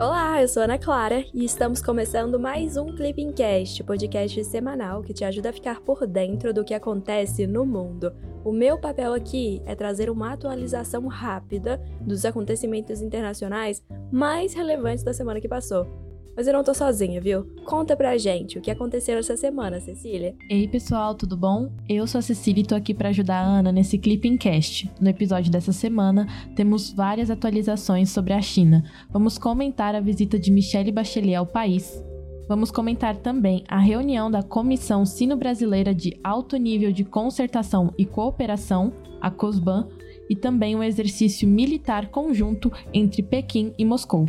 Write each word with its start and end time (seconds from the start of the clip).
Olá, 0.00 0.40
eu 0.40 0.46
sou 0.46 0.62
Ana 0.62 0.78
Clara 0.78 1.24
e 1.34 1.44
estamos 1.44 1.82
começando 1.82 2.38
mais 2.38 2.76
um 2.76 2.94
Clipping 2.94 3.32
Cast, 3.32 3.82
podcast 3.82 4.44
semanal 4.44 5.02
que 5.02 5.12
te 5.12 5.24
ajuda 5.24 5.50
a 5.50 5.52
ficar 5.52 5.80
por 5.80 6.06
dentro 6.06 6.54
do 6.54 6.64
que 6.64 6.72
acontece 6.72 7.48
no 7.48 7.66
mundo. 7.66 8.14
O 8.44 8.52
meu 8.52 8.78
papel 8.78 9.12
aqui 9.12 9.60
é 9.66 9.74
trazer 9.74 10.08
uma 10.08 10.32
atualização 10.32 11.08
rápida 11.08 11.82
dos 12.00 12.24
acontecimentos 12.24 13.02
internacionais 13.02 13.82
mais 14.12 14.54
relevantes 14.54 15.02
da 15.02 15.12
semana 15.12 15.40
que 15.40 15.48
passou. 15.48 16.07
Mas 16.38 16.46
eu 16.46 16.52
não 16.52 16.62
tô 16.62 16.72
sozinha, 16.72 17.20
viu? 17.20 17.48
Conta 17.64 17.96
pra 17.96 18.16
gente 18.16 18.56
o 18.56 18.60
que 18.60 18.70
aconteceu 18.70 19.18
essa 19.18 19.36
semana, 19.36 19.80
Cecília. 19.80 20.36
Ei, 20.48 20.68
pessoal, 20.68 21.12
tudo 21.12 21.36
bom? 21.36 21.68
Eu 21.88 22.06
sou 22.06 22.20
a 22.20 22.22
Cecília 22.22 22.62
e 22.62 22.64
tô 22.64 22.76
aqui 22.76 22.94
para 22.94 23.08
ajudar 23.08 23.40
a 23.40 23.44
Ana 23.44 23.72
nesse 23.72 23.98
Clipping 23.98 24.36
Cast. 24.36 24.88
No 25.00 25.08
episódio 25.08 25.50
dessa 25.50 25.72
semana, 25.72 26.28
temos 26.54 26.92
várias 26.92 27.28
atualizações 27.28 28.10
sobre 28.10 28.34
a 28.34 28.40
China. 28.40 28.84
Vamos 29.10 29.36
comentar 29.36 29.96
a 29.96 30.00
visita 30.00 30.38
de 30.38 30.52
Michelle 30.52 30.92
Bachelet 30.92 31.34
ao 31.34 31.44
país. 31.44 32.00
Vamos 32.48 32.70
comentar 32.70 33.16
também 33.16 33.64
a 33.66 33.80
reunião 33.80 34.30
da 34.30 34.40
Comissão 34.40 35.04
Sino-Brasileira 35.04 35.92
de 35.92 36.20
Alto 36.22 36.56
Nível 36.56 36.92
de 36.92 37.04
Concertação 37.04 37.92
e 37.98 38.06
Cooperação, 38.06 38.92
a 39.20 39.28
COSBAN, 39.28 39.88
e 40.30 40.36
também 40.36 40.76
o 40.76 40.78
um 40.78 40.82
exercício 40.84 41.48
militar 41.48 42.10
conjunto 42.10 42.72
entre 42.94 43.24
Pequim 43.24 43.74
e 43.76 43.84
Moscou. 43.84 44.24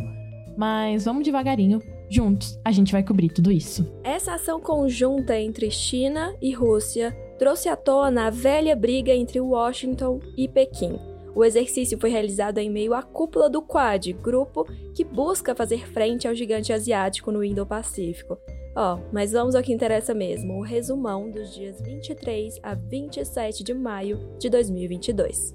Mas 0.58 1.04
vamos 1.04 1.24
devagarinho, 1.24 1.80
Juntos, 2.10 2.58
a 2.64 2.72
gente 2.72 2.90
vai 2.90 3.04
cobrir 3.04 3.28
tudo 3.28 3.52
isso. 3.52 3.86
Essa 4.02 4.34
ação 4.34 4.60
conjunta 4.60 5.38
entre 5.38 5.70
China 5.70 6.34
e 6.42 6.52
Rússia 6.52 7.16
trouxe 7.38 7.68
à 7.68 7.76
tona 7.76 8.26
a 8.26 8.30
velha 8.30 8.74
briga 8.74 9.14
entre 9.14 9.40
Washington 9.40 10.18
e 10.36 10.48
Pequim. 10.48 10.98
O 11.36 11.44
exercício 11.44 11.96
foi 12.00 12.10
realizado 12.10 12.58
em 12.58 12.68
meio 12.68 12.94
à 12.94 13.02
cúpula 13.02 13.48
do 13.48 13.62
Quad, 13.62 14.12
grupo 14.14 14.66
que 14.92 15.04
busca 15.04 15.54
fazer 15.54 15.88
frente 15.88 16.26
ao 16.26 16.34
gigante 16.34 16.72
asiático 16.72 17.30
no 17.30 17.44
Indo-Pacífico. 17.44 18.36
Ó, 18.76 18.96
oh, 18.96 19.00
mas 19.12 19.30
vamos 19.30 19.54
ao 19.54 19.62
que 19.62 19.72
interessa 19.72 20.12
mesmo, 20.12 20.58
o 20.58 20.62
resumão 20.62 21.30
dos 21.30 21.54
dias 21.54 21.80
23 21.80 22.58
a 22.60 22.74
27 22.74 23.62
de 23.62 23.72
maio 23.72 24.18
de 24.36 24.50
2022. 24.50 25.54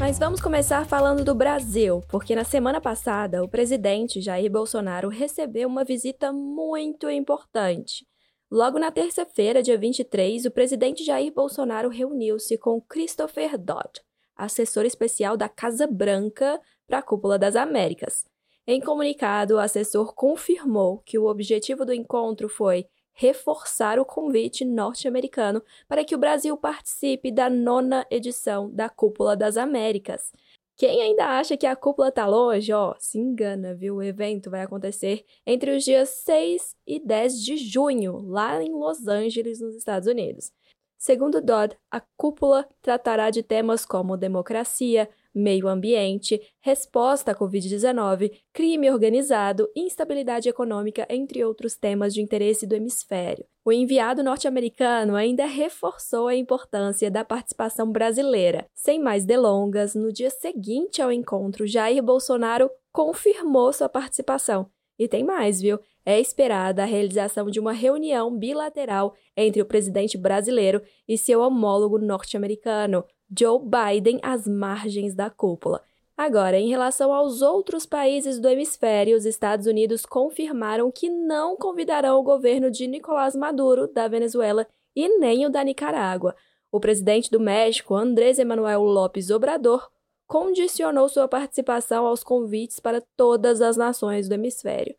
Mas 0.00 0.16
vamos 0.16 0.40
começar 0.40 0.86
falando 0.86 1.24
do 1.24 1.34
Brasil, 1.34 2.00
porque 2.08 2.32
na 2.36 2.44
semana 2.44 2.80
passada 2.80 3.42
o 3.42 3.48
presidente 3.48 4.20
Jair 4.20 4.48
Bolsonaro 4.48 5.08
recebeu 5.08 5.68
uma 5.68 5.82
visita 5.82 6.32
muito 6.32 7.10
importante. 7.10 8.06
Logo 8.48 8.78
na 8.78 8.92
terça-feira, 8.92 9.60
dia 9.60 9.76
23, 9.76 10.44
o 10.44 10.52
presidente 10.52 11.04
Jair 11.04 11.34
Bolsonaro 11.34 11.88
reuniu-se 11.88 12.56
com 12.56 12.80
Christopher 12.80 13.58
Dodd, 13.58 14.00
assessor 14.36 14.86
especial 14.86 15.36
da 15.36 15.48
Casa 15.48 15.84
Branca 15.84 16.60
para 16.86 16.98
a 16.98 17.02
Cúpula 17.02 17.36
das 17.36 17.56
Américas. 17.56 18.24
Em 18.68 18.80
comunicado, 18.80 19.54
o 19.54 19.58
assessor 19.58 20.14
confirmou 20.14 20.98
que 20.98 21.18
o 21.18 21.26
objetivo 21.26 21.84
do 21.84 21.92
encontro 21.92 22.48
foi 22.48 22.86
reforçar 23.18 23.98
o 23.98 24.04
convite 24.04 24.64
norte-americano 24.64 25.60
para 25.88 26.04
que 26.04 26.14
o 26.14 26.18
Brasil 26.18 26.56
participe 26.56 27.32
da 27.32 27.50
nona 27.50 28.06
edição 28.08 28.70
da 28.70 28.88
Cúpula 28.88 29.36
das 29.36 29.56
Américas. 29.56 30.30
Quem 30.76 31.02
ainda 31.02 31.26
acha 31.26 31.56
que 31.56 31.66
a 31.66 31.74
cúpula 31.74 32.10
está 32.10 32.24
longe, 32.26 32.72
ó, 32.72 32.94
se 32.96 33.18
engana, 33.18 33.74
viu? 33.74 33.96
O 33.96 34.02
evento 34.04 34.48
vai 34.48 34.62
acontecer 34.62 35.24
entre 35.44 35.76
os 35.76 35.82
dias 35.82 36.10
6 36.10 36.76
e 36.86 37.00
10 37.00 37.42
de 37.42 37.56
junho, 37.56 38.20
lá 38.24 38.62
em 38.62 38.70
Los 38.70 39.08
Angeles, 39.08 39.60
nos 39.60 39.74
Estados 39.74 40.06
Unidos. 40.06 40.52
Segundo 40.96 41.40
Dodd, 41.40 41.76
a 41.90 42.00
cúpula 42.16 42.68
tratará 42.80 43.30
de 43.30 43.42
temas 43.42 43.84
como 43.84 44.16
democracia, 44.16 45.10
meio 45.34 45.68
ambiente, 45.68 46.40
resposta 46.60 47.32
à 47.32 47.34
Covid-19, 47.34 48.32
crime 48.52 48.90
organizado, 48.90 49.68
instabilidade 49.76 50.48
econômica, 50.48 51.06
entre 51.10 51.44
outros 51.44 51.76
temas 51.76 52.14
de 52.14 52.20
interesse 52.20 52.66
do 52.66 52.74
hemisfério. 52.74 53.44
O 53.64 53.72
enviado 53.72 54.22
norte-americano 54.22 55.14
ainda 55.14 55.44
reforçou 55.44 56.28
a 56.28 56.34
importância 56.34 57.10
da 57.10 57.24
participação 57.24 57.90
brasileira. 57.92 58.66
Sem 58.74 58.98
mais 58.98 59.24
delongas, 59.24 59.94
no 59.94 60.12
dia 60.12 60.30
seguinte 60.30 61.02
ao 61.02 61.12
encontro, 61.12 61.66
Jair 61.66 62.02
Bolsonaro 62.02 62.70
confirmou 62.92 63.72
sua 63.72 63.88
participação. 63.88 64.70
E 64.98 65.06
tem 65.06 65.22
mais, 65.22 65.60
viu? 65.60 65.78
É 66.04 66.18
esperada 66.18 66.82
a 66.82 66.86
realização 66.86 67.50
de 67.50 67.60
uma 67.60 67.72
reunião 67.72 68.36
bilateral 68.36 69.14
entre 69.36 69.62
o 69.62 69.66
presidente 69.66 70.18
brasileiro 70.18 70.82
e 71.06 71.16
seu 71.16 71.40
homólogo 71.40 71.98
norte-americano, 71.98 73.04
Joe 73.36 73.60
Biden 73.60 74.18
às 74.22 74.46
margens 74.46 75.14
da 75.14 75.28
cúpula. 75.28 75.82
Agora, 76.16 76.58
em 76.58 76.68
relação 76.68 77.12
aos 77.12 77.42
outros 77.42 77.86
países 77.86 78.40
do 78.40 78.48
hemisfério, 78.48 79.16
os 79.16 79.24
Estados 79.24 79.66
Unidos 79.66 80.04
confirmaram 80.04 80.90
que 80.90 81.08
não 81.08 81.56
convidarão 81.56 82.18
o 82.18 82.24
governo 82.24 82.70
de 82.70 82.88
Nicolás 82.88 83.36
Maduro, 83.36 83.86
da 83.86 84.08
Venezuela, 84.08 84.66
e 84.96 85.18
nem 85.18 85.46
o 85.46 85.48
da 85.48 85.62
Nicarágua. 85.62 86.34
O 86.72 86.80
presidente 86.80 87.30
do 87.30 87.38
México, 87.38 87.94
Andrés 87.94 88.38
Emanuel 88.38 88.82
López 88.82 89.30
Obrador, 89.30 89.88
condicionou 90.26 91.08
sua 91.08 91.28
participação 91.28 92.04
aos 92.04 92.24
convites 92.24 92.80
para 92.80 93.00
todas 93.16 93.62
as 93.62 93.76
nações 93.76 94.28
do 94.28 94.34
hemisfério. 94.34 94.96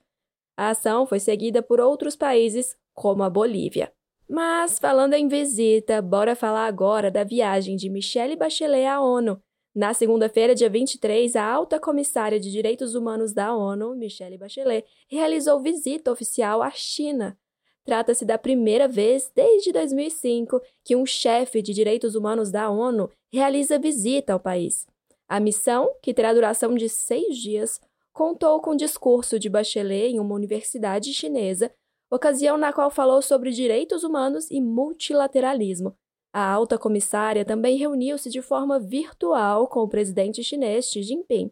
A 0.56 0.70
ação 0.70 1.06
foi 1.06 1.20
seguida 1.20 1.62
por 1.62 1.80
outros 1.80 2.16
países, 2.16 2.78
como 2.94 3.24
a 3.24 3.30
Bolívia. 3.30 3.94
Mas, 4.30 4.78
falando 4.78 5.16
em 5.16 5.28
visita, 5.28 6.04
bora 6.04 6.36
falar 6.36 6.68
agora 6.68 7.10
da 7.10 7.24
viagem 7.24 7.76
de 7.76 7.90
Michelle 7.90 8.36
Bachelet 8.36 8.86
à 8.86 9.02
ONU. 9.02 9.42
Na 9.74 9.92
segunda-feira, 9.92 10.54
dia 10.54 10.70
23, 10.70 11.36
a 11.36 11.44
alta 11.44 11.80
comissária 11.80 12.40
de 12.40 12.52
Direitos 12.52 12.94
Humanos 12.94 13.34
da 13.34 13.56
ONU, 13.56 13.96
Michelle 13.96 14.38
Bachelet, 14.38 14.86
realizou 15.10 15.60
visita 15.60 16.12
oficial 16.12 16.62
à 16.62 16.70
China. 16.70 17.36
Trata-se 17.84 18.24
da 18.24 18.38
primeira 18.38 18.88
vez 18.88 19.32
desde 19.34 19.72
2005 19.72 20.62
que 20.86 20.96
um 20.96 21.08
chefe 21.08 21.60
de 21.60 21.74
direitos 21.74 22.14
humanos 22.14 22.52
da 22.52 22.70
ONU 22.70 23.10
realiza 23.34 23.80
visita 23.80 24.34
ao 24.34 24.40
país. 24.40 24.86
A 25.28 25.40
missão, 25.40 25.92
que 26.04 26.14
terá 26.14 26.36
duração 26.36 26.76
de 26.76 26.88
seis 26.88 27.36
dias, 27.36 27.82
contou 28.14 28.62
com 28.62 28.76
discurso 28.76 29.40
de 29.40 29.50
Bachelet 29.50 30.12
em 30.12 30.20
uma 30.20 30.36
universidade 30.36 31.12
chinesa 31.16 31.72
ocasião 32.10 32.58
na 32.58 32.74
qual 32.74 32.90
falou 32.90 33.22
sobre 33.22 33.52
direitos 33.52 34.04
humanos 34.04 34.50
e 34.50 34.60
multilateralismo. 34.60 35.96
A 36.32 36.48
alta 36.52 36.78
comissária 36.78 37.44
também 37.44 37.78
reuniu-se 37.78 38.30
de 38.30 38.42
forma 38.42 38.80
virtual 38.80 39.68
com 39.68 39.82
o 39.82 39.90
presidente 39.90 40.44
chinês 40.44 40.86
Xi 40.86 41.02
Jinping. 41.02 41.52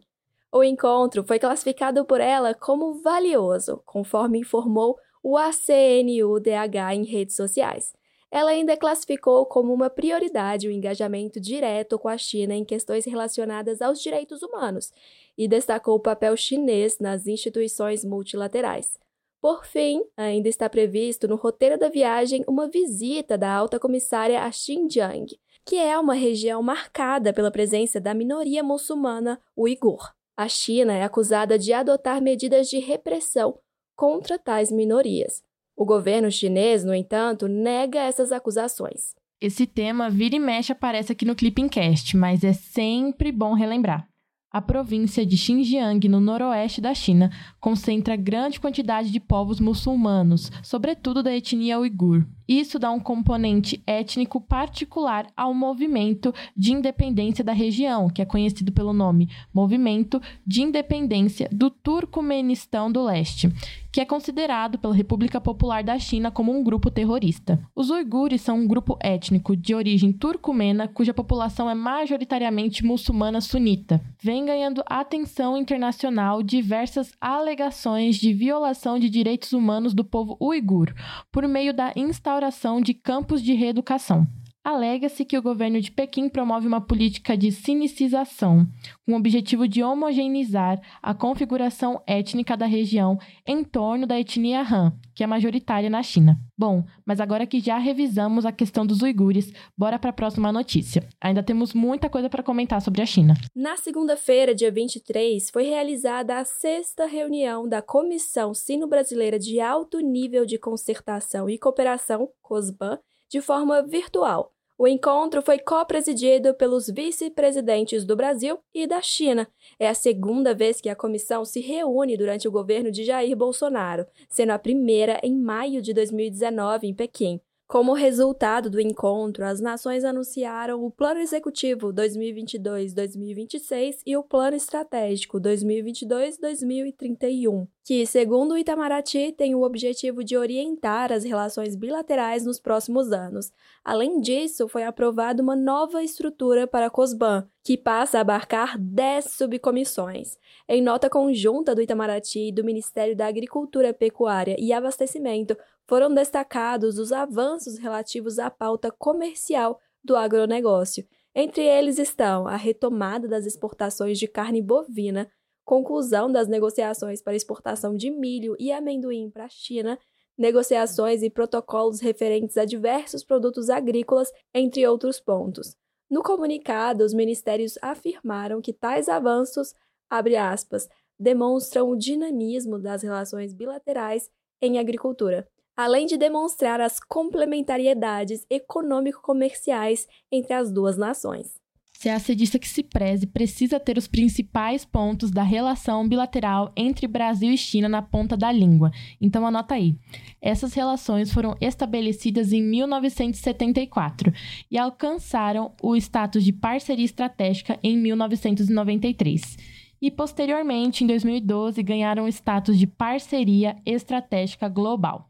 O 0.52 0.64
encontro 0.64 1.24
foi 1.24 1.38
classificado 1.38 2.04
por 2.04 2.20
ela 2.20 2.54
como 2.54 2.94
valioso, 3.02 3.82
conforme 3.84 4.38
informou 4.38 4.96
o 5.22 5.36
ACNUDH 5.36 6.94
em 6.94 7.04
redes 7.04 7.36
sociais. 7.36 7.92
Ela 8.30 8.50
ainda 8.50 8.76
classificou 8.76 9.46
como 9.46 9.72
uma 9.72 9.88
prioridade 9.88 10.68
o 10.68 10.70
engajamento 10.70 11.40
direto 11.40 11.98
com 11.98 12.08
a 12.08 12.18
China 12.18 12.54
em 12.54 12.64
questões 12.64 13.04
relacionadas 13.04 13.80
aos 13.80 14.00
direitos 14.00 14.42
humanos 14.42 14.92
e 15.36 15.48
destacou 15.48 15.96
o 15.96 16.00
papel 16.00 16.36
chinês 16.36 16.98
nas 16.98 17.26
instituições 17.26 18.04
multilaterais. 18.04 18.98
Por 19.40 19.64
fim, 19.64 20.02
ainda 20.16 20.48
está 20.48 20.68
previsto 20.68 21.28
no 21.28 21.36
roteiro 21.36 21.78
da 21.78 21.88
viagem 21.88 22.44
uma 22.48 22.68
visita 22.68 23.38
da 23.38 23.52
alta 23.52 23.78
comissária 23.78 24.42
a 24.42 24.50
Xinjiang, 24.50 25.26
que 25.64 25.76
é 25.76 25.98
uma 25.98 26.14
região 26.14 26.62
marcada 26.62 27.32
pela 27.32 27.50
presença 27.50 28.00
da 28.00 28.14
minoria 28.14 28.62
muçulmana 28.64 29.40
uigur. 29.56 30.12
A 30.36 30.48
China 30.48 30.92
é 30.92 31.04
acusada 31.04 31.58
de 31.58 31.72
adotar 31.72 32.20
medidas 32.20 32.68
de 32.68 32.78
repressão 32.78 33.58
contra 33.96 34.38
tais 34.38 34.72
minorias. 34.72 35.42
O 35.76 35.84
governo 35.84 36.30
chinês, 36.30 36.84
no 36.84 36.94
entanto, 36.94 37.46
nega 37.46 38.00
essas 38.00 38.32
acusações. 38.32 39.14
Esse 39.40 39.66
tema 39.66 40.10
vira 40.10 40.34
e 40.34 40.40
mexe 40.40 40.72
aparece 40.72 41.12
aqui 41.12 41.24
no 41.24 41.36
Clippingcast, 41.36 42.16
mas 42.16 42.42
é 42.42 42.52
sempre 42.52 43.30
bom 43.30 43.54
relembrar. 43.54 44.08
A 44.50 44.62
província 44.62 45.26
de 45.26 45.36
Xinjiang, 45.36 46.00
no 46.08 46.20
noroeste 46.20 46.80
da 46.80 46.94
China, 46.94 47.30
concentra 47.60 48.16
grande 48.16 48.58
quantidade 48.58 49.10
de 49.10 49.20
povos 49.20 49.60
muçulmanos, 49.60 50.50
sobretudo 50.62 51.22
da 51.22 51.36
etnia 51.36 51.78
uigur. 51.78 52.26
Isso 52.48 52.78
dá 52.78 52.90
um 52.90 52.98
componente 52.98 53.82
étnico 53.86 54.40
particular 54.40 55.26
ao 55.36 55.52
movimento 55.52 56.32
de 56.56 56.72
independência 56.72 57.44
da 57.44 57.52
região, 57.52 58.08
que 58.08 58.22
é 58.22 58.24
conhecido 58.24 58.72
pelo 58.72 58.94
nome 58.94 59.28
Movimento 59.52 60.18
de 60.46 60.62
Independência 60.62 61.46
do 61.52 61.68
Turcomenistão 61.68 62.90
do 62.90 63.04
Leste, 63.04 63.52
que 63.92 64.00
é 64.00 64.06
considerado 64.06 64.78
pela 64.78 64.94
República 64.94 65.38
Popular 65.38 65.84
da 65.84 65.98
China 65.98 66.30
como 66.30 66.56
um 66.56 66.64
grupo 66.64 66.90
terrorista. 66.90 67.60
Os 67.76 67.90
uigures 67.90 68.40
são 68.40 68.60
um 68.60 68.66
grupo 68.66 68.96
étnico 69.02 69.54
de 69.54 69.74
origem 69.74 70.10
turcomena 70.10 70.88
cuja 70.88 71.12
população 71.12 71.68
é 71.68 71.74
majoritariamente 71.74 72.82
muçulmana 72.82 73.42
sunita. 73.42 74.00
Vem 74.22 74.46
ganhando 74.46 74.82
atenção 74.86 75.54
internacional 75.56 76.42
diversas 76.42 77.12
alegações 77.20 78.16
de 78.16 78.32
violação 78.32 78.98
de 78.98 79.10
direitos 79.10 79.52
humanos 79.52 79.92
do 79.92 80.04
povo 80.04 80.36
uigur 80.40 80.94
por 81.30 81.46
meio 81.46 81.74
da 81.74 81.92
instauração 81.94 82.37
de 82.80 82.94
campos 82.94 83.42
de 83.42 83.54
reeducação. 83.54 84.26
Alega-se 84.68 85.24
que 85.24 85.38
o 85.38 85.42
governo 85.42 85.80
de 85.80 85.90
Pequim 85.90 86.28
promove 86.28 86.66
uma 86.66 86.80
política 86.80 87.34
de 87.36 87.50
sinicização, 87.50 88.66
com 89.06 89.12
o 89.12 89.16
objetivo 89.16 89.66
de 89.66 89.82
homogeneizar 89.82 90.78
a 91.02 91.14
configuração 91.14 92.02
étnica 92.06 92.54
da 92.54 92.66
região 92.66 93.18
em 93.46 93.64
torno 93.64 94.06
da 94.06 94.20
etnia 94.20 94.60
Han, 94.60 94.92
que 95.14 95.24
é 95.24 95.26
majoritária 95.26 95.88
na 95.88 96.02
China. 96.02 96.38
Bom, 96.56 96.84
mas 97.06 97.18
agora 97.18 97.46
que 97.46 97.60
já 97.60 97.78
revisamos 97.78 98.44
a 98.44 98.52
questão 98.52 98.84
dos 98.84 99.00
uigures, 99.00 99.50
bora 99.76 99.98
para 99.98 100.10
a 100.10 100.12
próxima 100.12 100.52
notícia. 100.52 101.08
Ainda 101.18 101.42
temos 101.42 101.72
muita 101.72 102.10
coisa 102.10 102.28
para 102.28 102.42
comentar 102.42 102.82
sobre 102.82 103.00
a 103.00 103.06
China. 103.06 103.34
Na 103.56 103.76
segunda-feira, 103.78 104.54
dia 104.54 104.70
23, 104.70 105.48
foi 105.50 105.62
realizada 105.62 106.38
a 106.38 106.44
sexta 106.44 107.06
reunião 107.06 107.66
da 107.66 107.80
Comissão 107.80 108.52
Sino-Brasileira 108.52 109.38
de 109.38 109.60
Alto 109.60 110.00
Nível 110.00 110.44
de 110.44 110.58
Concertação 110.58 111.48
e 111.48 111.58
Cooperação, 111.58 112.28
COSBAN, 112.42 112.98
de 113.30 113.40
forma 113.40 113.82
virtual. 113.82 114.52
O 114.80 114.86
encontro 114.86 115.42
foi 115.42 115.58
co-presidido 115.58 116.54
pelos 116.54 116.88
vice-presidentes 116.88 118.04
do 118.04 118.14
Brasil 118.14 118.60
e 118.72 118.86
da 118.86 119.02
China. 119.02 119.48
É 119.76 119.88
a 119.88 119.94
segunda 119.94 120.54
vez 120.54 120.80
que 120.80 120.88
a 120.88 120.94
comissão 120.94 121.44
se 121.44 121.58
reúne 121.58 122.16
durante 122.16 122.46
o 122.46 122.52
governo 122.52 122.88
de 122.88 123.02
Jair 123.02 123.36
Bolsonaro, 123.36 124.06
sendo 124.28 124.52
a 124.52 124.58
primeira 124.58 125.18
em 125.20 125.36
maio 125.36 125.82
de 125.82 125.92
2019 125.92 126.86
em 126.86 126.94
Pequim. 126.94 127.40
Como 127.68 127.92
resultado 127.92 128.68
do 128.70 128.80
encontro, 128.80 129.44
as 129.44 129.60
nações 129.60 130.02
anunciaram 130.02 130.82
o 130.82 130.90
Plano 130.90 131.20
Executivo 131.20 131.92
2022-2026 131.92 133.96
e 134.06 134.16
o 134.16 134.22
Plano 134.22 134.56
Estratégico 134.56 135.38
2022-2031, 135.38 137.68
que, 137.84 138.06
segundo 138.06 138.52
o 138.52 138.58
Itamaraty, 138.58 139.32
tem 139.32 139.54
o 139.54 139.64
objetivo 139.64 140.24
de 140.24 140.34
orientar 140.34 141.12
as 141.12 141.24
relações 141.24 141.76
bilaterais 141.76 142.46
nos 142.46 142.58
próximos 142.58 143.12
anos. 143.12 143.52
Além 143.84 144.18
disso, 144.18 144.66
foi 144.66 144.84
aprovada 144.84 145.42
uma 145.42 145.54
nova 145.54 146.02
estrutura 146.02 146.66
para 146.66 146.86
a 146.86 146.90
COSBAN, 146.90 147.46
que 147.62 147.76
passa 147.76 148.16
a 148.16 148.22
abarcar 148.22 148.78
10 148.78 149.26
subcomissões. 149.26 150.38
Em 150.66 150.80
nota 150.80 151.10
conjunta 151.10 151.74
do 151.74 151.82
Itamaraty 151.82 152.48
e 152.48 152.52
do 152.52 152.64
Ministério 152.64 153.14
da 153.14 153.26
Agricultura, 153.26 153.92
Pecuária 153.92 154.56
e 154.58 154.72
Abastecimento, 154.72 155.54
foram 155.88 156.12
destacados 156.12 156.98
os 156.98 157.12
avanços 157.12 157.78
relativos 157.78 158.38
à 158.38 158.50
pauta 158.50 158.92
comercial 158.92 159.80
do 160.04 160.14
agronegócio. 160.14 161.08
Entre 161.34 161.64
eles 161.64 161.98
estão 161.98 162.46
a 162.46 162.56
retomada 162.56 163.26
das 163.26 163.46
exportações 163.46 164.18
de 164.18 164.28
carne 164.28 164.60
bovina, 164.60 165.30
conclusão 165.64 166.30
das 166.30 166.46
negociações 166.46 167.22
para 167.22 167.34
exportação 167.34 167.96
de 167.96 168.10
milho 168.10 168.54
e 168.58 168.70
amendoim 168.70 169.30
para 169.30 169.46
a 169.46 169.48
China, 169.48 169.98
negociações 170.36 171.22
e 171.22 171.30
protocolos 171.30 172.00
referentes 172.00 172.58
a 172.58 172.66
diversos 172.66 173.24
produtos 173.24 173.70
agrícolas, 173.70 174.30
entre 174.52 174.86
outros 174.86 175.18
pontos. 175.18 175.74
No 176.10 176.22
comunicado, 176.22 177.02
os 177.02 177.14
ministérios 177.14 177.78
afirmaram 177.80 178.60
que 178.60 178.72
tais 178.72 179.08
avanços, 179.08 179.74
aspas, 180.10 180.88
demonstram 181.18 181.90
o 181.90 181.96
dinamismo 181.96 182.78
das 182.78 183.02
relações 183.02 183.52
bilaterais 183.54 184.30
em 184.60 184.78
agricultura 184.78 185.48
além 185.78 186.06
de 186.06 186.16
demonstrar 186.16 186.80
as 186.80 186.98
complementariedades 186.98 188.44
econômico-comerciais 188.50 190.08
entre 190.28 190.52
as 190.52 190.72
duas 190.72 190.98
nações. 190.98 191.56
Se 191.92 192.08
a 192.08 192.16
assedista 192.16 192.58
que 192.58 192.68
se 192.68 192.82
preze 192.82 193.28
precisa 193.28 193.78
ter 193.78 193.96
os 193.96 194.08
principais 194.08 194.84
pontos 194.84 195.30
da 195.30 195.44
relação 195.44 196.08
bilateral 196.08 196.72
entre 196.76 197.06
Brasil 197.06 197.52
e 197.52 197.56
China 197.56 197.88
na 197.88 198.02
ponta 198.02 198.36
da 198.36 198.50
língua. 198.50 198.90
Então 199.20 199.46
anota 199.46 199.74
aí. 199.74 199.96
Essas 200.42 200.74
relações 200.74 201.32
foram 201.32 201.56
estabelecidas 201.60 202.52
em 202.52 202.60
1974 202.60 204.32
e 204.68 204.76
alcançaram 204.76 205.72
o 205.80 205.94
status 205.94 206.44
de 206.44 206.52
parceria 206.52 207.04
estratégica 207.04 207.78
em 207.84 207.96
1993 207.96 209.56
e 210.00 210.10
posteriormente, 210.10 211.02
em 211.02 211.06
2012, 211.06 211.82
ganharam 211.82 212.24
o 212.24 212.28
status 212.28 212.78
de 212.78 212.86
parceria 212.86 213.76
estratégica 213.84 214.68
global. 214.68 215.27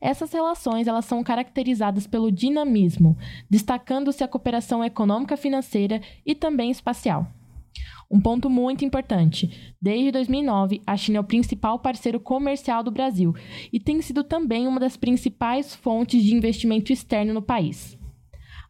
Essas 0.00 0.32
relações 0.32 0.86
elas 0.86 1.04
são 1.04 1.22
caracterizadas 1.22 2.06
pelo 2.06 2.32
dinamismo, 2.32 3.16
destacando-se 3.48 4.24
a 4.24 4.28
cooperação 4.28 4.84
econômica 4.84 5.36
financeira 5.36 6.00
e 6.26 6.34
também 6.34 6.70
espacial. 6.70 7.26
Um 8.12 8.20
ponto 8.20 8.50
muito 8.50 8.84
importante: 8.84 9.74
desde 9.80 10.12
2009, 10.12 10.82
a 10.86 10.96
China 10.98 11.16
é 11.16 11.20
o 11.20 11.24
principal 11.24 11.78
parceiro 11.78 12.20
comercial 12.20 12.82
do 12.82 12.90
Brasil 12.90 13.34
e 13.72 13.80
tem 13.80 14.02
sido 14.02 14.22
também 14.22 14.68
uma 14.68 14.78
das 14.78 14.98
principais 14.98 15.74
fontes 15.74 16.22
de 16.22 16.34
investimento 16.34 16.92
externo 16.92 17.32
no 17.32 17.40
país. 17.40 17.98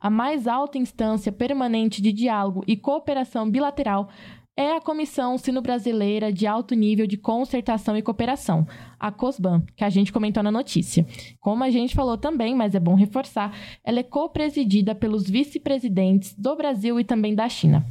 A 0.01 0.11
mais 0.11 0.47
alta 0.47 0.79
instância 0.79 1.33
permanente 1.33 2.01
de 2.01 2.13
diálogo 2.13 2.63
e 2.67 2.77
cooperação 2.77 3.49
bilateral 3.51 4.09
é 4.57 4.77
a 4.77 4.81
Comissão 4.81 5.39
Sino-Brasileira 5.39 6.33
de 6.33 6.47
Alto 6.47 6.75
Nível 6.75 7.07
de 7.07 7.17
Concertação 7.17 7.97
e 7.97 8.03
Cooperação, 8.03 8.67
a 9.01 9.11
COSBAN, 9.11 9.63
que 9.75 9.85
a 9.85 9.89
gente 9.89 10.13
comentou 10.13 10.43
na 10.43 10.51
notícia. 10.51 11.07
Como 11.41 11.65
a 11.65 11.71
gente 11.71 11.95
falou 11.95 12.19
também, 12.19 12.55
mas 12.55 12.75
é 12.75 12.81
bom 12.81 12.95
reforçar, 12.95 13.57
ela 13.83 14.01
é 14.01 14.03
co-presidida 14.03 14.95
pelos 14.95 15.29
vice-presidentes 15.29 16.35
do 16.35 16.55
Brasil 16.55 17.01
e 17.01 17.05
também 17.05 17.35
da 17.35 17.49
China. 17.49 17.87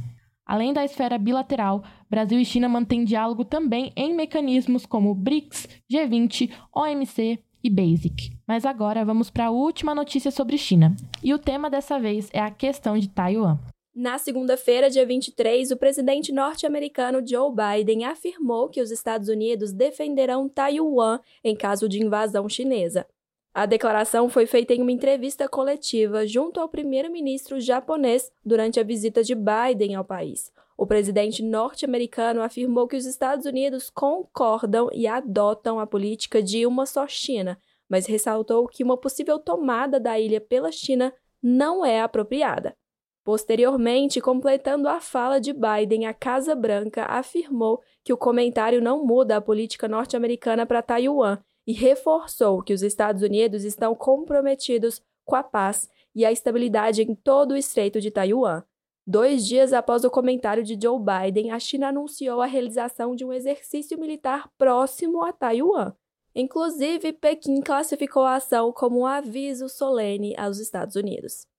Além 0.46 0.72
da 0.72 0.84
esfera 0.84 1.18
bilateral, 1.18 1.82
Brasil 2.10 2.38
e 2.38 2.44
China 2.44 2.68
mantêm 2.68 3.04
diálogo 3.04 3.44
também 3.44 3.92
em 3.96 4.14
mecanismos 4.14 4.86
como 4.86 5.14
BRICS, 5.14 5.68
G20, 5.90 6.50
OMC 6.74 7.38
e 7.62 7.70
BASIC. 7.70 8.36
Mas 8.46 8.66
agora 8.66 9.04
vamos 9.04 9.30
para 9.30 9.46
a 9.46 9.50
última 9.50 9.94
notícia 9.94 10.30
sobre 10.30 10.58
China. 10.58 10.94
E 11.22 11.32
o 11.32 11.38
tema 11.38 11.70
dessa 11.70 11.98
vez 11.98 12.28
é 12.32 12.40
a 12.40 12.50
questão 12.50 12.98
de 12.98 13.08
Taiwan. 13.08 13.58
Na 13.94 14.16
segunda-feira, 14.16 14.88
dia 14.88 15.04
23, 15.04 15.70
o 15.70 15.76
presidente 15.76 16.32
norte-americano 16.32 17.22
Joe 17.26 17.52
Biden 17.52 18.06
afirmou 18.06 18.70
que 18.70 18.80
os 18.80 18.90
Estados 18.90 19.28
Unidos 19.28 19.70
defenderão 19.70 20.48
Taiwan 20.48 21.20
em 21.44 21.54
caso 21.54 21.86
de 21.86 22.02
invasão 22.02 22.48
chinesa. 22.48 23.06
A 23.52 23.66
declaração 23.66 24.30
foi 24.30 24.46
feita 24.46 24.72
em 24.72 24.80
uma 24.80 24.90
entrevista 24.90 25.46
coletiva 25.46 26.26
junto 26.26 26.58
ao 26.58 26.70
primeiro-ministro 26.70 27.60
japonês 27.60 28.32
durante 28.42 28.80
a 28.80 28.82
visita 28.82 29.22
de 29.22 29.34
Biden 29.34 29.94
ao 29.94 30.04
país. 30.06 30.50
O 30.74 30.86
presidente 30.86 31.42
norte-americano 31.42 32.40
afirmou 32.40 32.88
que 32.88 32.96
os 32.96 33.04
Estados 33.04 33.44
Unidos 33.44 33.90
concordam 33.90 34.88
e 34.90 35.06
adotam 35.06 35.78
a 35.78 35.86
política 35.86 36.42
de 36.42 36.64
uma 36.64 36.86
só 36.86 37.06
China, 37.06 37.60
mas 37.90 38.06
ressaltou 38.06 38.66
que 38.66 38.82
uma 38.82 38.96
possível 38.96 39.38
tomada 39.38 40.00
da 40.00 40.18
ilha 40.18 40.40
pela 40.40 40.72
China 40.72 41.12
não 41.42 41.84
é 41.84 42.00
apropriada. 42.00 42.74
Posteriormente, 43.24 44.20
completando 44.20 44.88
a 44.88 45.00
fala 45.00 45.40
de 45.40 45.52
Biden, 45.52 46.06
a 46.06 46.14
Casa 46.14 46.56
Branca 46.56 47.04
afirmou 47.04 47.80
que 48.02 48.12
o 48.12 48.16
comentário 48.16 48.82
não 48.82 49.04
muda 49.04 49.36
a 49.36 49.40
política 49.40 49.86
norte-americana 49.86 50.66
para 50.66 50.82
Taiwan 50.82 51.38
e 51.64 51.72
reforçou 51.72 52.62
que 52.62 52.74
os 52.74 52.82
Estados 52.82 53.22
Unidos 53.22 53.64
estão 53.64 53.94
comprometidos 53.94 55.00
com 55.24 55.36
a 55.36 55.42
paz 55.42 55.88
e 56.14 56.24
a 56.24 56.32
estabilidade 56.32 57.02
em 57.02 57.14
todo 57.14 57.52
o 57.52 57.56
estreito 57.56 58.00
de 58.00 58.10
Taiwan. 58.10 58.64
Dois 59.06 59.46
dias 59.46 59.72
após 59.72 60.04
o 60.04 60.10
comentário 60.10 60.64
de 60.64 60.78
Joe 60.80 60.98
Biden, 60.98 61.52
a 61.52 61.60
China 61.60 61.88
anunciou 61.88 62.40
a 62.40 62.46
realização 62.46 63.14
de 63.14 63.24
um 63.24 63.32
exercício 63.32 63.98
militar 63.98 64.50
próximo 64.58 65.24
a 65.24 65.32
Taiwan. 65.32 65.92
Inclusive, 66.34 67.12
Pequim 67.12 67.60
classificou 67.60 68.24
a 68.24 68.36
ação 68.36 68.72
como 68.72 69.00
um 69.00 69.06
aviso 69.06 69.68
solene 69.68 70.34
aos 70.36 70.58
Estados 70.58 70.96
Unidos. 70.96 71.51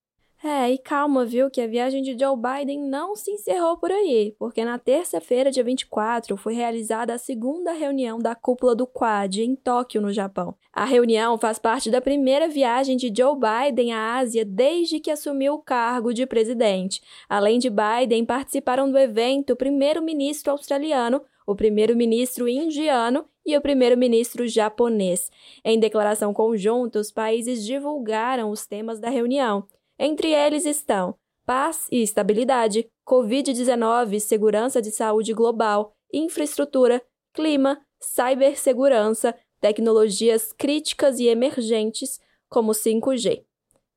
É, 0.46 0.70
e 0.70 0.78
calma, 0.78 1.24
viu, 1.24 1.50
que 1.50 1.62
a 1.62 1.68
viagem 1.68 2.04
de 2.04 2.20
Joe 2.20 2.36
Biden 2.36 2.82
não 2.82 3.16
se 3.16 3.32
encerrou 3.32 3.78
por 3.78 3.90
aí, 3.90 4.36
porque 4.38 4.66
na 4.66 4.78
terça-feira, 4.78 5.50
dia 5.50 5.64
24, 5.64 6.36
foi 6.36 6.54
realizada 6.54 7.14
a 7.14 7.18
segunda 7.18 7.72
reunião 7.72 8.20
da 8.20 8.36
cúpula 8.36 8.76
do 8.76 8.86
Quad 8.86 9.38
em 9.38 9.56
Tóquio, 9.56 10.02
no 10.02 10.12
Japão. 10.12 10.54
A 10.74 10.84
reunião 10.84 11.38
faz 11.38 11.58
parte 11.60 11.90
da 11.90 12.02
primeira 12.02 12.50
viagem 12.50 12.98
de 12.98 13.08
Joe 13.16 13.38
Biden 13.40 13.94
à 13.94 14.18
Ásia 14.18 14.44
desde 14.44 15.00
que 15.00 15.10
assumiu 15.10 15.54
o 15.54 15.62
cargo 15.62 16.14
de 16.14 16.26
presidente. 16.26 17.02
Além 17.30 17.58
de 17.58 17.70
Biden, 17.70 18.26
participaram 18.26 18.92
do 18.92 18.98
evento 18.98 19.54
o 19.54 19.56
primeiro-ministro 19.56 20.52
australiano, 20.52 21.22
o 21.48 21.56
primeiro-ministro 21.56 22.50
indiano 22.50 23.24
e 23.46 23.56
o 23.56 23.62
primeiro-ministro 23.62 24.46
japonês. 24.46 25.32
Em 25.64 25.80
declaração 25.80 26.34
conjunta, 26.34 27.00
os 27.00 27.14
países 27.14 27.66
divulgaram 27.66 28.50
os 28.50 28.66
temas 28.66 29.00
da 29.00 29.10
reunião. 29.10 29.66
Entre 30.06 30.34
eles 30.34 30.66
estão 30.66 31.16
paz 31.46 31.88
e 31.90 32.04
estabilidade, 32.04 32.86
Covid-19, 33.08 34.20
segurança 34.20 34.82
de 34.82 34.92
saúde 34.92 35.34
global, 35.34 35.94
infraestrutura, 36.12 37.02
clima, 37.34 37.80
cibersegurança, 38.02 39.34
tecnologias 39.62 40.52
críticas 40.52 41.22
e 41.22 41.28
emergentes, 41.28 42.20
como 42.50 42.74
5G. 42.74 43.46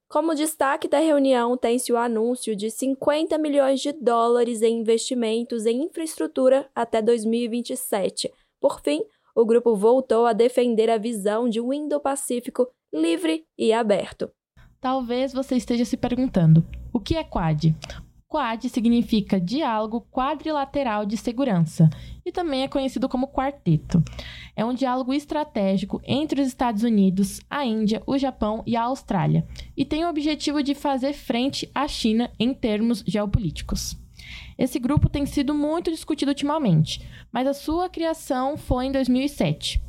Como 0.08 0.36
destaque 0.36 0.86
da 0.86 1.00
reunião, 1.00 1.56
tem-se 1.56 1.92
o 1.92 1.96
anúncio 1.96 2.54
de 2.54 2.70
50 2.70 3.36
milhões 3.36 3.80
de 3.80 3.90
dólares 3.90 4.62
em 4.62 4.78
investimentos 4.78 5.66
em 5.66 5.82
infraestrutura 5.82 6.70
até 6.72 7.02
2027. 7.02 8.32
Por 8.60 8.80
fim, 8.80 9.02
o 9.34 9.44
grupo 9.44 9.74
voltou 9.74 10.24
a 10.24 10.32
defender 10.32 10.88
a 10.88 10.98
visão 10.98 11.48
de 11.48 11.60
um 11.60 11.72
Indo-Pacífico 11.72 12.68
livre 12.92 13.44
e 13.58 13.72
aberto. 13.72 14.30
Talvez 14.86 15.32
você 15.32 15.56
esteja 15.56 15.84
se 15.84 15.96
perguntando: 15.96 16.64
o 16.92 17.00
que 17.00 17.16
é 17.16 17.24
Quad? 17.24 17.74
Quad 18.28 18.68
significa 18.68 19.40
diálogo 19.40 20.06
quadrilateral 20.12 21.04
de 21.04 21.16
segurança 21.16 21.90
e 22.24 22.30
também 22.30 22.62
é 22.62 22.68
conhecido 22.68 23.08
como 23.08 23.26
quarteto. 23.26 24.00
É 24.54 24.64
um 24.64 24.72
diálogo 24.72 25.12
estratégico 25.12 26.00
entre 26.06 26.40
os 26.40 26.46
Estados 26.46 26.84
Unidos, 26.84 27.40
a 27.50 27.66
Índia, 27.66 28.00
o 28.06 28.16
Japão 28.16 28.62
e 28.64 28.76
a 28.76 28.84
Austrália 28.84 29.44
e 29.76 29.84
tem 29.84 30.04
o 30.04 30.08
objetivo 30.08 30.62
de 30.62 30.72
fazer 30.72 31.14
frente 31.14 31.68
à 31.74 31.88
China 31.88 32.30
em 32.38 32.54
termos 32.54 33.02
geopolíticos. 33.04 33.96
Esse 34.56 34.78
grupo 34.78 35.08
tem 35.08 35.26
sido 35.26 35.52
muito 35.52 35.90
discutido 35.90 36.30
ultimamente, 36.30 37.04
mas 37.32 37.48
a 37.48 37.54
sua 37.54 37.88
criação 37.88 38.56
foi 38.56 38.86
em 38.86 38.92
2007. 38.92 39.82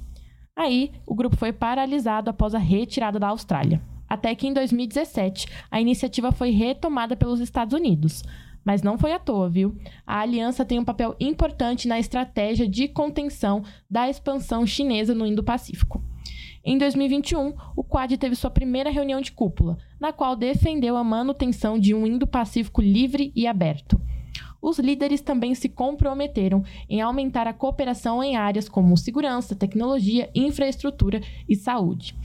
Aí, 0.56 0.92
o 1.06 1.14
grupo 1.14 1.38
foi 1.38 1.54
paralisado 1.54 2.32
após 2.32 2.56
a 2.56 2.58
retirada 2.58 3.20
da 3.20 3.28
Austrália. 3.28 3.80
Até 4.08 4.34
que 4.36 4.48
em 4.48 4.54
2017, 4.54 5.48
a 5.70 5.82
iniciativa 5.82 6.32
foi 6.32 6.52
retomada 6.52 7.16
pelos 7.16 7.40
Estados 7.40 7.74
Unidos. 7.74 8.24
Mas 8.64 8.82
não 8.82 8.98
foi 8.98 9.14
à 9.14 9.20
toa, 9.20 9.50
viu? 9.50 9.78
A 10.06 10.20
aliança 10.20 10.66
tem 10.66 10.78
um 10.80 10.86
papel 10.86 11.16
importante 11.20 11.88
na 11.88 12.00
estratégia 12.00 12.68
de 12.68 12.88
contenção 12.88 13.64
da 13.90 14.10
expansão 14.10 14.66
chinesa 14.66 15.16
no 15.16 15.26
Indo-Pacífico. 15.26 16.04
Em 16.66 16.78
2021, 16.78 17.54
o 17.76 17.84
Quad 17.84 18.18
teve 18.18 18.36
sua 18.36 18.50
primeira 18.50 18.90
reunião 18.90 19.22
de 19.22 19.32
cúpula, 19.32 19.78
na 20.00 20.12
qual 20.12 20.36
defendeu 20.36 20.98
a 20.98 21.04
manutenção 21.04 21.80
de 21.80 21.94
um 21.94 22.06
Indo-Pacífico 22.06 22.82
livre 22.82 23.32
e 23.34 23.48
aberto 23.48 24.02
os 24.62 24.80
líderes 24.80 25.22
também 25.22 25.56
se 25.56 25.70
comprometeram 25.70 26.64
em 26.90 27.02
aumentar 27.02 27.48
a 27.48 27.54
cooperação 27.54 28.24
em 28.24 28.36
áreas 28.36 28.68
como 28.68 28.98
segurança, 28.98 29.56
tecnologia, 29.56 30.30
infraestrutura 30.34 31.22
e 31.48 31.56
saúde. 31.56 32.16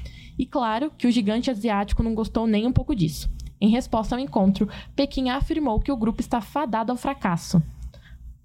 E 0.42 0.44
claro 0.44 0.90
que 0.98 1.06
o 1.06 1.10
gigante 1.12 1.52
asiático 1.52 2.02
não 2.02 2.16
gostou 2.16 2.48
nem 2.48 2.66
um 2.66 2.72
pouco 2.72 2.96
disso. 2.96 3.30
Em 3.60 3.68
resposta 3.68 4.16
ao 4.16 4.18
encontro, 4.18 4.68
Pequim 4.96 5.30
afirmou 5.30 5.78
que 5.78 5.92
o 5.92 5.96
grupo 5.96 6.20
está 6.20 6.40
fadado 6.40 6.90
ao 6.90 6.98
fracasso. 6.98 7.62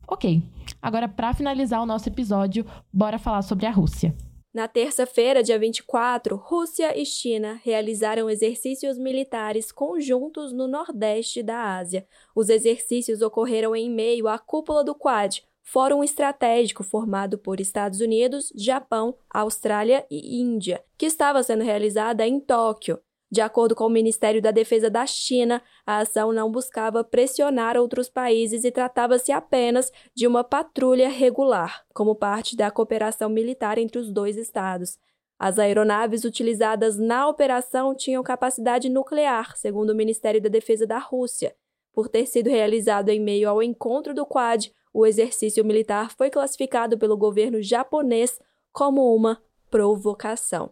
Ok, 0.08 0.44
agora 0.80 1.08
para 1.08 1.34
finalizar 1.34 1.82
o 1.82 1.88
nosso 1.88 2.08
episódio, 2.08 2.64
bora 2.94 3.18
falar 3.18 3.42
sobre 3.42 3.66
a 3.66 3.72
Rússia. 3.72 4.16
Na 4.54 4.68
terça-feira, 4.68 5.42
dia 5.42 5.58
24, 5.58 6.36
Rússia 6.36 6.96
e 6.96 7.04
China 7.04 7.60
realizaram 7.64 8.30
exercícios 8.30 9.00
militares 9.00 9.72
conjuntos 9.72 10.54
no 10.54 10.68
nordeste 10.68 11.42
da 11.42 11.78
Ásia. 11.78 12.06
Os 12.36 12.48
exercícios 12.48 13.24
ocorreram 13.24 13.76
em 13.76 13.90
meio 13.90 14.28
à 14.28 14.38
cúpula 14.38 14.84
do 14.84 14.94
Quad, 14.94 15.42
fórum 15.68 16.02
estratégico 16.02 16.82
formado 16.82 17.38
por 17.38 17.60
Estados 17.60 18.00
Unidos, 18.00 18.54
Japão, 18.56 19.18
Austrália 19.30 20.06
e 20.10 20.42
Índia, 20.42 20.82
que 20.98 21.06
estava 21.06 21.44
sendo 21.44 21.64
realizada 21.64 22.26
em 22.26 22.40
Tóquio. 22.40 23.00
De 23.30 23.42
acordo 23.42 23.76
com 23.76 23.84
o 23.84 23.90
Ministério 23.90 24.42
da 24.42 24.52
Defesa 24.52 24.90
da 24.90 25.06
China, 25.06 25.62
a 25.86 25.98
ação 25.98 26.32
não 26.32 26.50
buscava 26.50 27.04
pressionar 27.04 27.76
outros 27.76 28.08
países 28.08 28.64
e 28.64 28.72
tratava-se 28.72 29.34
apenas 29.34 29.92
de 30.16 30.26
uma 30.26 30.42
patrulha 30.42 31.10
regular, 31.10 31.84
como 31.94 32.16
parte 32.16 32.56
da 32.56 32.72
cooperação 32.72 33.30
militar 33.30 33.78
entre 33.78 34.00
os 34.00 34.10
dois 34.10 34.38
estados. 34.38 34.98
As 35.38 35.60
aeronaves 35.60 36.24
utilizadas 36.24 36.98
na 36.98 37.28
operação 37.28 37.94
tinham 37.94 38.24
capacidade 38.24 38.88
nuclear, 38.88 39.58
segundo 39.58 39.90
o 39.90 39.96
Ministério 39.96 40.42
da 40.42 40.48
Defesa 40.48 40.88
da 40.88 40.98
Rússia. 40.98 41.54
Por 41.98 42.08
ter 42.08 42.28
sido 42.28 42.48
realizado 42.48 43.10
em 43.10 43.20
meio 43.20 43.50
ao 43.50 43.64
encontro 43.64 44.14
do 44.14 44.24
Quad, 44.24 44.72
o 44.94 45.04
exercício 45.04 45.66
militar 45.66 46.12
foi 46.12 46.30
classificado 46.30 46.96
pelo 46.96 47.18
governo 47.18 47.60
japonês 47.60 48.40
como 48.72 49.16
uma 49.16 49.42
provocação. 49.72 50.72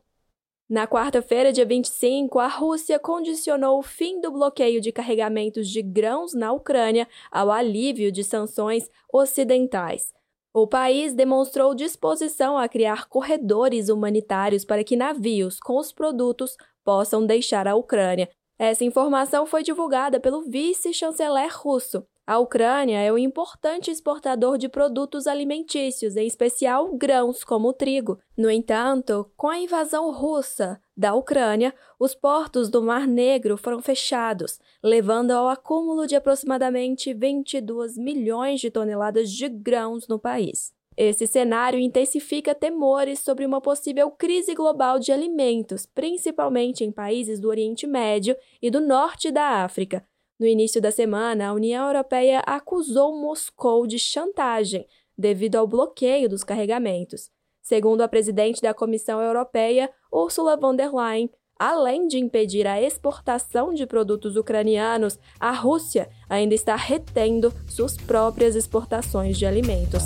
Na 0.70 0.86
quarta-feira, 0.86 1.52
dia 1.52 1.66
25, 1.66 2.38
a 2.38 2.48
Rússia 2.48 3.00
condicionou 3.00 3.80
o 3.80 3.82
fim 3.82 4.22
do 4.22 4.32
bloqueio 4.32 4.80
de 4.80 4.92
carregamentos 4.92 5.68
de 5.68 5.82
grãos 5.82 6.36
na 6.36 6.52
Ucrânia 6.52 7.08
ao 7.32 7.50
alívio 7.50 8.12
de 8.12 8.24
sanções 8.24 8.88
ocidentais. 9.12 10.14
O 10.54 10.68
país 10.68 11.12
demonstrou 11.12 11.74
disposição 11.74 12.56
a 12.56 12.70
criar 12.70 13.08
corredores 13.10 13.90
humanitários 13.90 14.64
para 14.64 14.84
que 14.84 14.96
navios 14.96 15.60
com 15.60 15.80
os 15.80 15.92
produtos 15.92 16.56
possam 16.84 17.26
deixar 17.26 17.68
a 17.68 17.74
Ucrânia. 17.74 18.30
Essa 18.58 18.84
informação 18.84 19.46
foi 19.46 19.64
divulgada 19.64 20.20
pelo 20.20 20.44
vice-chanceler 20.44 21.52
russo, 21.58 22.06
a 22.28 22.40
Ucrânia 22.40 23.00
é 23.00 23.14
um 23.14 23.20
importante 23.20 23.92
exportador 23.92 24.58
de 24.58 24.68
produtos 24.68 25.28
alimentícios, 25.28 26.16
em 26.16 26.26
especial 26.26 26.92
grãos 26.96 27.44
como 27.44 27.68
o 27.68 27.74
trigo. 27.74 28.18
No 28.36 28.50
entanto, 28.50 29.30
com 29.38 29.48
a 29.48 29.60
invasão 29.60 30.12
russa 30.12 30.82
da 30.98 31.14
Ucrânia, 31.14 31.72
os 32.00 32.16
portos 32.16 32.68
do 32.68 32.82
Mar 32.82 33.06
Negro 33.06 33.58
foram 33.58 33.80
fechados, 33.80 34.60
levando 34.82 35.30
ao 35.30 35.48
acúmulo 35.48 36.08
de 36.08 36.16
aproximadamente 36.16 37.14
22 37.14 37.96
milhões 37.96 38.60
de 38.60 38.72
toneladas 38.72 39.30
de 39.32 39.48
grãos 39.48 40.08
no 40.08 40.18
país. 40.18 40.74
Esse 40.98 41.28
cenário 41.28 41.80
intensifica 41.80 42.56
temores 42.56 43.20
sobre 43.20 43.46
uma 43.46 43.60
possível 43.60 44.10
crise 44.12 44.54
global 44.54 44.98
de 44.98 45.12
alimentos, 45.12 45.86
principalmente 45.86 46.84
em 46.84 46.92
países 46.92 47.40
do 47.40 47.50
Oriente 47.50 47.86
Médio 47.86 48.36
e 48.62 48.70
do 48.70 48.80
norte 48.80 49.30
da 49.32 49.64
África, 49.64 50.06
no 50.38 50.46
início 50.46 50.82
da 50.82 50.92
semana, 50.92 51.48
a 51.48 51.54
União 51.54 51.88
Europeia 51.88 52.42
acusou 52.46 53.18
Moscou 53.18 53.88
de 53.88 53.98
chantagem 53.98 54.86
devido 55.18 55.56
ao 55.56 55.66
bloqueio 55.66 56.28
dos 56.28 56.44
carregamentos. 56.44 57.32
Segundo 57.62 58.02
a 58.02 58.08
presidente 58.08 58.62
da 58.62 58.74
Comissão 58.74 59.22
Europeia, 59.22 59.90
Ursula 60.12 60.58
von 60.58 60.76
der 60.76 60.94
Leyen, 60.94 61.30
além 61.58 62.06
de 62.06 62.20
impedir 62.20 62.68
a 62.68 62.82
exportação 62.82 63.74
de 63.74 63.86
produtos 63.88 64.36
ucranianos, 64.36 65.18
a 65.40 65.52
Rússia 65.52 66.10
ainda 66.30 66.54
está 66.54 66.76
retendo 66.76 67.54
suas 67.66 67.96
próprias 67.96 68.58
exportações 68.58 69.38
de 69.38 69.46
alimentos. 69.46 70.04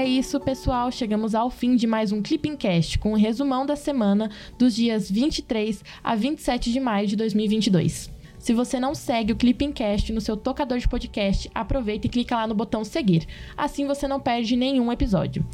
É 0.00 0.04
isso, 0.06 0.40
pessoal. 0.40 0.90
Chegamos 0.90 1.34
ao 1.34 1.50
fim 1.50 1.76
de 1.76 1.86
mais 1.86 2.10
um 2.10 2.22
Clipping 2.22 2.56
Cast 2.56 2.98
com 2.98 3.12
um 3.12 3.16
resumão 3.16 3.66
da 3.66 3.76
semana 3.76 4.30
dos 4.56 4.74
dias 4.74 5.10
23 5.10 5.84
a 6.02 6.14
27 6.14 6.72
de 6.72 6.80
maio 6.80 7.06
de 7.06 7.16
2022. 7.16 8.10
Se 8.38 8.54
você 8.54 8.80
não 8.80 8.94
segue 8.94 9.34
o 9.34 9.36
Clipping 9.36 9.72
Cast 9.72 10.10
no 10.14 10.20
seu 10.22 10.38
tocador 10.38 10.78
de 10.78 10.88
podcast, 10.88 11.50
aproveita 11.54 12.06
e 12.06 12.10
clica 12.10 12.34
lá 12.34 12.46
no 12.46 12.54
botão 12.54 12.82
seguir. 12.82 13.26
Assim 13.54 13.86
você 13.86 14.08
não 14.08 14.18
perde 14.18 14.56
nenhum 14.56 14.90
episódio. 14.90 15.46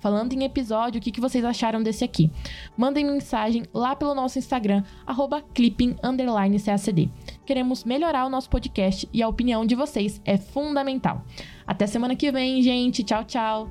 Falando 0.00 0.32
em 0.32 0.44
episódio, 0.44 0.98
o 0.98 1.02
que, 1.02 1.20
vocês 1.20 1.44
acharam 1.44 1.82
desse 1.82 2.04
aqui? 2.04 2.30
Mandem 2.76 3.04
mensagem 3.04 3.64
lá 3.74 3.96
pelo 3.96 4.14
nosso 4.14 4.38
Instagram, 4.38 4.82
clipping_cacd. 5.54 7.10
Queremos 7.44 7.84
melhorar 7.84 8.26
o 8.26 8.30
nosso 8.30 8.48
podcast 8.48 9.08
e 9.12 9.22
a 9.22 9.28
opinião 9.28 9.66
de 9.66 9.74
vocês 9.74 10.20
é 10.24 10.36
fundamental. 10.36 11.22
Até 11.66 11.86
semana 11.86 12.14
que 12.14 12.30
vem, 12.30 12.62
gente. 12.62 13.02
Tchau, 13.02 13.24
tchau. 13.24 13.68